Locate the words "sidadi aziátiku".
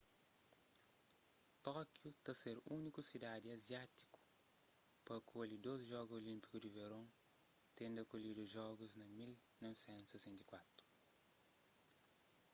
3.09-4.17